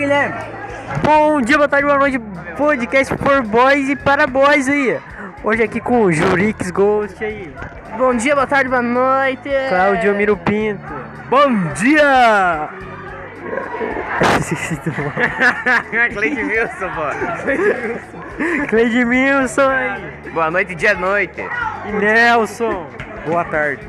[0.00, 0.34] Guilherme.
[1.04, 2.18] Bom dia, boa tarde, boa noite,
[2.56, 4.98] podcast for boys e para boys aí.
[5.44, 7.52] Hoje aqui com o Jurix Ghost aí,
[7.98, 9.50] Bom dia, boa tarde, boa noite.
[9.68, 10.80] Cláudio Miro Pinto.
[11.28, 12.70] Bom dia!
[16.14, 18.66] Cleide Wilson, pô.
[18.68, 20.30] Cleide Milson aí.
[20.32, 21.44] Boa noite, dia noite.
[21.86, 22.86] e Nelson.
[23.26, 23.86] Boa tarde.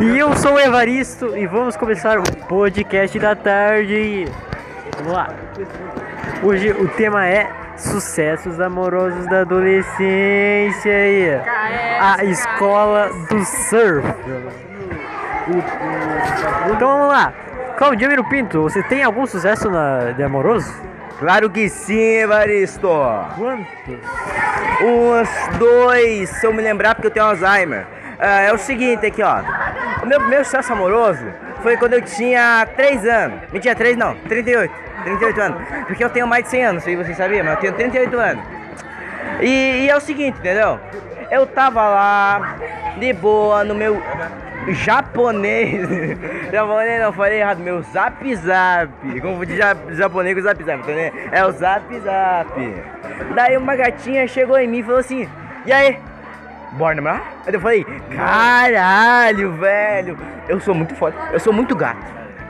[0.00, 4.24] E eu sou o Evaristo e vamos começar o podcast da tarde.
[4.98, 5.28] Vamos lá.
[6.42, 11.40] Hoje o tema é sucessos amorosos da adolescência aí.
[12.00, 14.06] A escola do surf.
[16.70, 17.32] Então vamos lá.
[17.76, 20.72] Claudio Miro Pinto, você tem algum sucesso na, de amoroso?
[21.18, 22.88] Claro que sim, Evaristo.
[23.36, 23.98] Quantos?
[24.82, 27.86] Uns dois, se eu me lembrar, porque eu tenho Alzheimer.
[28.18, 29.40] Ah, é o seguinte aqui, ó.
[30.02, 31.24] O meu primeiro sucesso amoroso
[31.62, 33.40] foi quando eu tinha 3 anos.
[33.52, 34.74] Mentira, 3 não, 38.
[35.04, 35.68] 38 anos.
[35.86, 38.44] Porque eu tenho mais de 100 anos, se você sabia, mas eu tenho 38 anos.
[39.40, 40.78] E, e é o seguinte, entendeu?
[41.30, 42.56] Eu tava lá,
[42.98, 44.02] de boa, no meu
[44.68, 45.88] japonês.
[46.52, 49.20] japonês não, falei errado, meu zap zap.
[49.20, 51.12] Confundi ja, japonês com zap zap, entendeu?
[51.32, 52.84] É o zap zap.
[53.34, 55.28] Daí uma gatinha chegou em mim e falou assim:
[55.64, 55.98] E aí?
[56.72, 57.22] Bora namorar?
[57.46, 57.84] Aí eu falei:
[58.16, 60.18] Caralho, velho.
[60.48, 62.04] Eu sou muito foda, eu sou muito gato.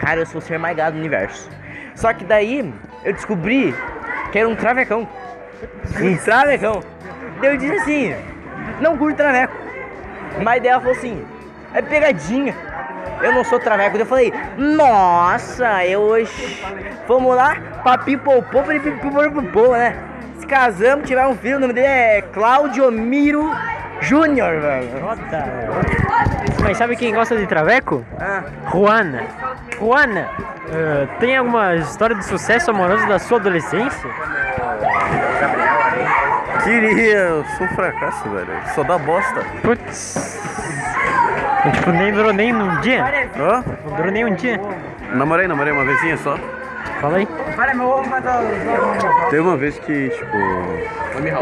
[0.00, 1.48] Cara, eu sou o ser mais gato do universo.
[1.94, 2.72] Só que daí
[3.04, 3.74] eu descobri
[4.32, 5.08] que era um travecão.
[6.00, 6.82] Um travecão.
[7.40, 8.14] Daí eu disse assim:
[8.80, 9.54] Não curto traveco.
[10.42, 11.24] Mas daí ela falou assim:
[11.72, 12.54] É pegadinha.
[13.22, 13.92] Eu não sou traveco.
[13.92, 16.60] Daí eu falei: Nossa, eu hoje.
[17.06, 19.96] Vamos lá, papipopô, papipopô, né?
[20.40, 23.50] Se casamos, tivemos um filho, o nome dele é Claudio Miro
[24.00, 24.88] Júnior, velho.
[26.62, 28.04] Mas sabe quem gosta de traveco?
[28.20, 29.24] Ah, Juana.
[29.78, 30.28] Juana,
[30.70, 34.10] eh, tem alguma história de sucesso amoroso da sua adolescência?
[36.64, 38.48] Queria, eu sou um fracasso, velho.
[38.74, 39.44] Só dá bosta.
[39.62, 40.40] Putz.
[41.72, 43.30] Tipo, nem durou nem um dia?
[43.38, 43.64] Hã?
[43.84, 44.60] Não durou nem um dia?
[45.12, 46.38] Namorei, namorei uma vezinha só.
[47.00, 47.28] Fala aí.
[49.30, 50.36] Teve uma vez que, tipo,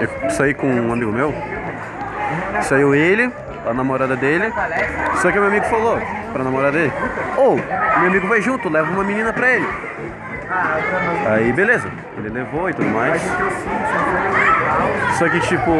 [0.01, 1.35] eu saí com um amigo meu.
[2.63, 3.33] Saiu ele,
[3.67, 4.53] a namorada dele.
[5.17, 6.01] Só que meu amigo falou
[6.33, 6.93] pra namorada dele:
[7.37, 9.67] Ô, meu amigo vai junto, leva uma menina pra ele.
[11.29, 11.89] Aí, beleza.
[12.19, 13.21] Ele levou e tudo mais.
[15.19, 15.73] Só que, tipo,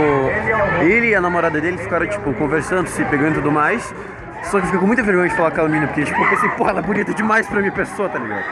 [0.81, 3.95] ele e a namorada dele ficaram, tipo, conversando, se pegando e tudo mais.
[4.45, 6.49] Só que fiquei com muita vergonha de falar com aquela menina, porque, tipo, eu pensei,
[6.51, 8.45] pô, ela é bonita demais pra minha pessoa, tá ligado?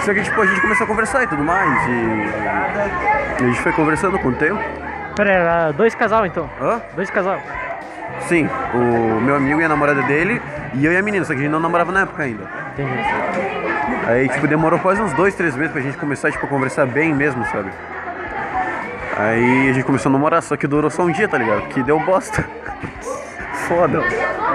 [0.00, 1.88] Só que, tipo, a gente começou a conversar e tudo mais.
[1.88, 4.60] E a gente foi conversando com o tempo.
[5.14, 6.48] Pera aí, era dois casal então.
[6.60, 6.80] Hã?
[6.94, 7.40] Dois casal.
[8.20, 10.40] Sim, o meu amigo e a namorada dele,
[10.74, 12.44] e eu e a menina, só que a gente não namorava na época ainda.
[12.72, 12.92] Entendi.
[14.06, 17.14] Aí, tipo, demorou quase uns dois, três meses pra gente começar, tipo, a conversar bem
[17.14, 17.70] mesmo, sabe?
[19.16, 21.62] Aí a gente começou a namorar, só que durou só um dia, tá ligado?
[21.68, 22.44] Que deu bosta.
[23.68, 24.02] Foda.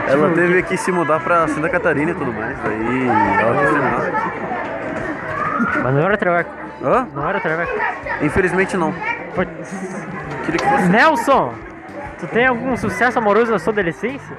[0.07, 3.07] Ela teve que se mudar pra Santa Catarina e tudo mais, aí
[3.39, 4.01] ela quis terminar.
[5.83, 6.49] Mas não era traveco.
[6.83, 7.07] Hã?
[7.13, 7.71] Não era traveco.
[8.21, 8.93] Infelizmente não.
[9.37, 10.89] Fosse.
[10.89, 11.53] Nelson!
[12.19, 14.35] Tu tem algum sucesso amoroso na sua adolescência?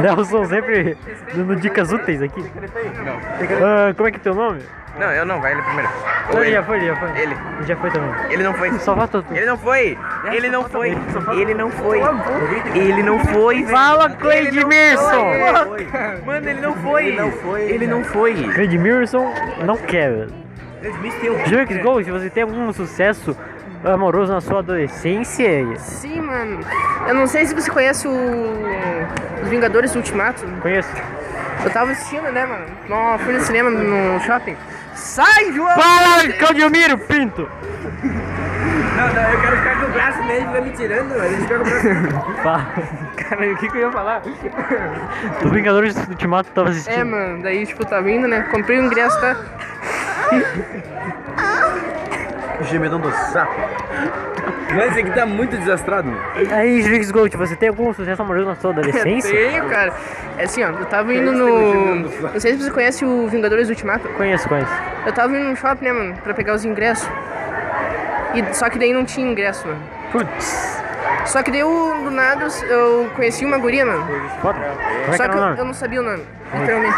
[0.00, 0.96] Nelson sempre
[1.34, 2.42] dando dicas úteis aqui.
[3.62, 4.62] Ah, como é que é teu nome?
[4.98, 5.88] Não, eu não, vai ele primeiro.
[6.32, 7.08] Não, ele já foi, ele já foi.
[7.10, 7.36] Ele.
[7.58, 8.10] Ele já foi também.
[8.30, 8.78] Ele não foi.
[8.78, 9.34] Só falta tu.
[9.34, 9.98] Ele não foi.
[10.32, 10.98] Ele não foi.
[11.30, 12.00] Ele não foi.
[12.74, 13.64] Ele não foi.
[13.66, 15.24] Fala, Cleide Mirson!
[16.26, 17.06] Mano, ele não foi.
[17.06, 17.62] Ele não foi.
[17.62, 18.52] Ele não foi.
[18.54, 19.32] Cleide Mirson
[19.64, 20.26] não quer,
[21.46, 23.36] Jurix Gol, se você tem algum sucesso
[23.84, 26.60] amoroso na sua adolescência, Sim, mano.
[27.06, 28.12] Eu não sei se você conhece o.
[29.42, 30.44] Os Vingadores Ultimato.
[30.60, 30.90] conheço.
[31.64, 32.66] Eu tava assistindo, né, mano?
[32.88, 34.56] Não, fui no cinema no shopping.
[34.94, 35.68] Sai, João!
[35.74, 37.48] Fala, Claudio Miro Pinto!
[38.02, 41.08] não, não, eu quero ficar com o braço nele, vai me tirando.
[41.08, 42.34] Deixa eu ficar com o braço.
[42.42, 42.66] Fala.
[43.16, 44.22] Cara, o que, que eu ia falar?
[45.42, 46.94] Do Vingadores do Ultimato tava assistindo.
[46.94, 47.42] É, mano.
[47.42, 48.46] Daí, tipo, tá vindo, né?
[48.50, 49.36] Comprei o ingresso, tá?
[52.62, 53.54] Gemedão do sapo.
[54.70, 56.08] Mano, esse aqui tá muito desastrado.
[56.08, 56.20] mano.
[56.52, 59.30] Aí, Jurix Gold, você tem algum sucesso amoroso na sua adolescência?
[59.30, 59.92] Tenho, cara.
[60.36, 60.68] É assim, ó.
[60.68, 61.94] Eu tava indo no.
[61.96, 64.08] Não sei se você conhece o Vingadores Ultimato.
[64.10, 64.70] Conheço, conheço.
[65.06, 66.14] Eu tava indo no shopping, né, mano?
[66.22, 67.08] Pra pegar os ingressos.
[68.34, 69.80] E, só que daí não tinha ingresso, mano.
[70.12, 70.82] Putz,
[71.24, 71.68] Só que daí, eu,
[72.04, 74.04] do nada, eu conheci uma guria, mano.
[74.42, 74.58] foda.
[74.58, 76.96] É Só que o eu, eu não sabia o nome, literalmente.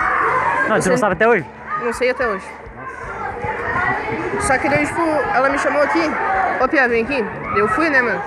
[0.68, 1.44] Não, você não sabe até hoje?
[1.82, 2.44] Não sei até hoje.
[4.40, 5.00] Só que daí, tipo,
[5.34, 6.02] ela me chamou aqui.
[6.62, 7.24] Ô, Pia, vem aqui.
[7.56, 8.22] Eu fui, né, mano?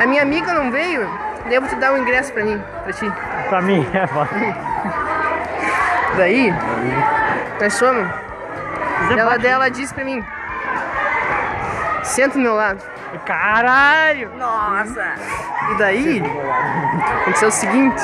[0.00, 1.08] A minha amiga não veio.
[1.48, 3.12] Vou te dar um ingresso pra mim, pra ti.
[3.48, 4.30] Pra mim, é foda.
[6.16, 6.52] Daí,
[7.60, 8.08] Nós fomos.
[9.16, 10.24] Ela dela disse pra mim.
[12.02, 12.82] Senta do meu lado.
[13.24, 14.30] Caralho!
[14.36, 15.14] Nossa!
[15.70, 16.22] E daí,
[17.22, 18.02] aconteceu o seguinte.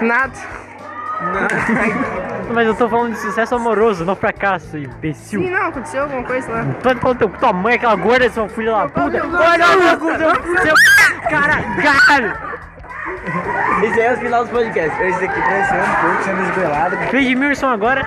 [0.00, 0.32] Nada.
[2.52, 5.42] Mas eu tô falando de sucesso amoroso, não fracasso, imbecil.
[5.42, 6.64] Sim, não, aconteceu alguma coisa lá.
[6.80, 9.22] Tu vai falando teu tua mãe, aquela gorda, seu filho da puta.
[9.26, 10.74] Olha o cu, seu, seu
[11.28, 12.34] cara, caralho.
[13.82, 15.00] Esse é o final dos podcasts.
[15.00, 16.96] Esse aqui parecendo um pouco sendo esbelado.
[17.10, 18.06] Fez de Milson agora.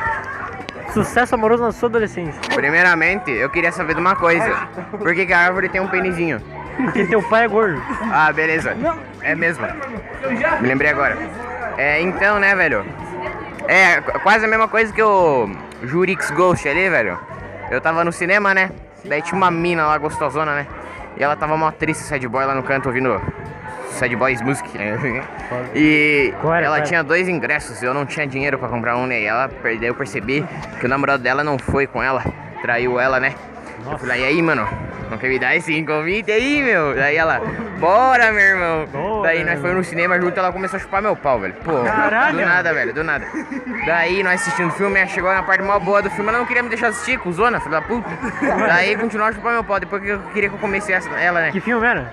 [0.94, 2.42] Sucesso amoroso na sua adolescência.
[2.54, 4.68] Primeiramente, eu queria saber de uma coisa.
[4.92, 6.42] Por que, que a árvore tem um penizinho?
[6.76, 7.82] Porque teu pai é gordo.
[8.12, 8.76] Ah, beleza.
[9.22, 9.66] É mesmo.
[10.60, 11.18] Me lembrei agora.
[11.82, 12.86] É, então, né, velho?
[13.68, 15.50] É, qu- quase a mesma coisa que o
[15.84, 17.18] Jurix Ghost ali, velho.
[17.72, 18.70] Eu tava no cinema, né?
[19.04, 20.68] Daí tinha uma mina lá gostosona, né?
[21.18, 23.20] E ela tava mó triste, sad boy lá no canto ouvindo
[23.94, 24.96] Sad Boys Music, né?
[25.74, 26.32] E
[26.68, 29.20] ela tinha dois ingressos, eu não tinha dinheiro pra comprar um, né?
[29.22, 30.46] E ela perdeu, eu percebi
[30.80, 32.24] que o namorado dela não foi com ela,
[32.62, 33.34] traiu ela, né?
[33.92, 34.68] Eu falei, e aí, mano,
[35.18, 36.96] me dar esse convite aí, meu?
[36.96, 37.40] Daí ela,
[37.80, 38.86] bora, meu irmão.
[38.88, 41.54] Bora, Daí nós fomos no cinema junto, ela começou a chupar meu pau, velho.
[41.64, 42.38] Pô, Caralho.
[42.38, 43.26] do nada, velho, do nada.
[43.86, 46.46] Daí nós assistindo o filme, ela chegou na parte mó boa do filme, ela não
[46.46, 48.10] queria me deixar assistir, cuzona, filho da puta.
[48.68, 51.42] Daí continuou a chupar meu pau, depois que eu queria que eu comecei essa- ela,
[51.42, 51.52] né?
[51.52, 52.12] Que filme era?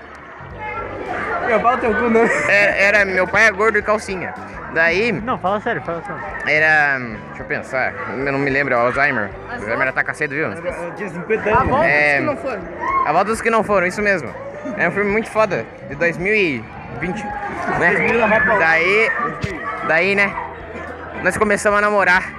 [1.47, 2.21] Meu pau teu cu, não.
[2.47, 4.33] Era, era meu pai é gordo e calcinha.
[4.73, 6.21] Daí Não, fala sério, fala sério.
[6.47, 6.99] era.
[6.99, 9.29] Deixa eu pensar, eu não me lembro, Alzheimer.
[9.51, 10.49] Alzheimer ataca cedo, viu?
[10.95, 11.69] Tinha 50 A anos.
[11.69, 12.17] volta É.
[12.19, 12.61] que não foram.
[13.05, 14.29] A volta dos que não foram, isso mesmo.
[14.77, 17.23] É um filme muito foda, de 2020,
[17.79, 17.93] né?
[18.59, 19.11] Daí,
[19.87, 20.31] daí, né?
[21.23, 22.31] Nós começamos a namorar.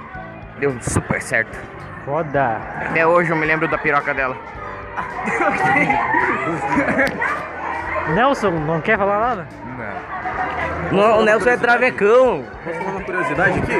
[0.59, 1.57] Deu super certo.
[2.05, 2.57] Foda.
[2.89, 4.37] Até hoje eu me lembro da piroca dela.
[8.13, 9.47] Nelson, não quer falar nada?
[9.77, 9.93] Não,
[10.91, 12.43] o Nelson é travecão.
[12.63, 13.73] Posso falar uma curiosidade aqui?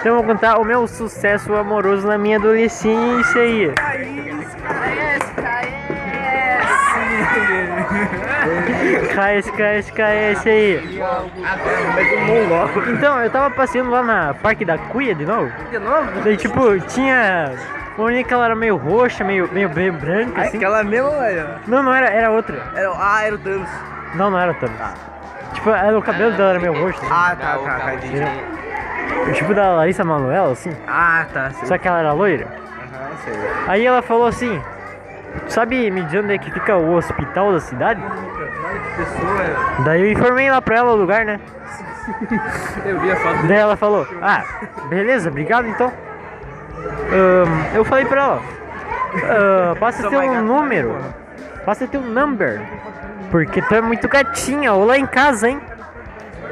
[0.00, 3.72] Então eu vou contar o meu sucesso amoroso na minha adolescência aí.
[9.14, 11.00] KS, KS, KS aí.
[12.88, 15.50] Então, eu tava passeando lá na Parque da Cuia de novo.
[15.70, 16.10] De novo?
[16.22, 17.52] Daí, tipo, tinha.
[17.96, 20.56] Uma menina que ela era meio roxa, meio, meio, meio branca, assim.
[20.56, 21.48] Aquela mesma, velho.
[21.66, 22.60] Não, não era, era outra.
[22.74, 23.68] Era, ah, era o Thanos.
[24.16, 24.76] Não, não era Thanos.
[25.64, 27.00] Tipo, era, o cabelo dela era meio roxo.
[27.02, 27.08] assim.
[27.10, 29.32] Ah, tá, tá, tá.
[29.32, 30.70] Tipo da Larissa Manoela, assim.
[30.86, 31.50] Ah, tá.
[31.52, 31.68] Sei.
[31.68, 32.46] Só que ela era loira.
[32.46, 33.34] Aham, sei.
[33.66, 34.60] Aí ela falou assim:
[35.48, 38.02] Sabe me dizer onde é que fica o hospital da cidade?
[39.86, 41.40] Daí eu informei lá pra ela o lugar, né?
[42.84, 43.46] Eu vi a foto.
[43.46, 44.44] Daí ela falou: Ah,
[44.90, 45.90] beleza, obrigado então.
[47.10, 48.42] Ahn, eu falei pra ela:
[49.30, 50.94] ah, Passa teu número,
[51.64, 52.60] passa teu number,
[53.34, 55.60] porque tu é muito gatinha, ou lá em casa, hein?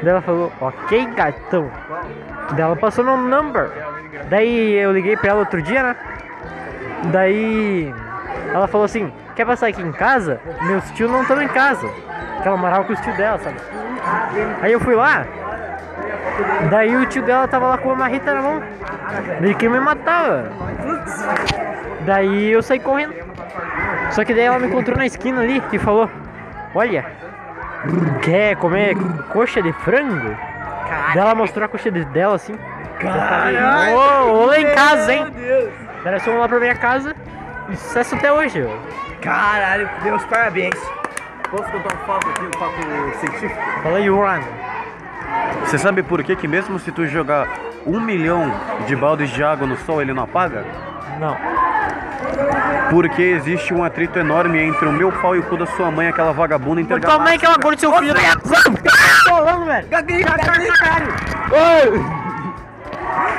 [0.01, 1.71] Daí ela falou: Ok, gatão.
[2.51, 3.71] Daí ela passou meu number.
[4.29, 5.95] Daí eu liguei pra ela outro dia, né?
[7.05, 7.95] Daí
[8.53, 10.41] ela falou assim: Quer passar aqui em casa?
[10.63, 11.87] Meus tios não estão em casa.
[12.41, 13.55] Que ela morava com os tios dela, sabe?
[14.61, 15.25] Aí eu fui lá.
[16.69, 18.61] Daí o tio dela tava lá com uma marreta na mão.
[19.39, 20.51] Ele queria me matar, velho.
[22.05, 23.15] Daí eu saí correndo.
[24.11, 26.09] Só que daí ela me encontrou na esquina ali e falou:
[26.75, 27.05] Olha,
[28.21, 28.95] quer comer
[29.31, 30.35] coxa de frango?
[31.13, 32.57] Daí ela mostrou a coxa de- dela assim.
[32.99, 33.95] Caralho!
[33.97, 35.23] Ô, ô, lá em casa, hein?
[35.23, 35.73] Meu Deus!
[36.03, 37.15] Daí nós fomos lá pra minha casa.
[37.69, 38.77] E sucesso até hoje, velho.
[39.21, 40.75] Caralho, meus parabéns.
[41.49, 43.61] Posso contar um fato aqui, um fato científico?
[43.83, 44.41] Fala aí, Run.
[45.61, 47.47] Você sabe por que que mesmo se tu jogar
[47.85, 48.51] um milhão
[48.85, 50.65] de baldes de água no sol, ele não apaga?
[51.19, 51.37] Não.
[52.89, 56.07] Porque existe um atrito enorme entre o meu pau e o cu da sua mãe,
[56.07, 57.17] aquela vagabunda intergaláctica.
[57.17, 58.13] Calma aí que ela gorda seu filho.
[58.13, 59.87] Tô falando, velho.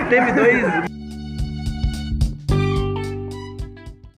[0.08, 0.93] Teve dois